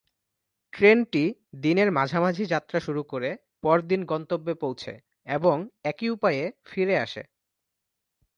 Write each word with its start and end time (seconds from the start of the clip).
ট্রেনটি 0.73 1.23
দিনের 1.61 1.89
মাঝামাঝি 1.91 2.45
যাত্রা 2.45 2.79
শুরু 2.79 3.01
করে 3.03 3.29
পরদিন 3.63 4.01
গন্তব্যে 4.05 4.53
পৌছে 4.55 4.93
এবং 5.27 5.55
একই 5.83 6.07
উপায়ে 6.09 6.43
ফিরে 6.65 6.95
আসে। 6.97 7.23